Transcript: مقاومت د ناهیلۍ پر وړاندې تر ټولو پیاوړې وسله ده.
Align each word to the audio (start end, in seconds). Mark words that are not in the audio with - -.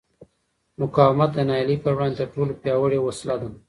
مقاومت 0.81 1.29
د 1.33 1.39
ناهیلۍ 1.49 1.77
پر 1.83 1.91
وړاندې 1.95 2.15
تر 2.19 2.27
ټولو 2.33 2.51
پیاوړې 2.61 2.99
وسله 3.01 3.35
ده. 3.41 3.49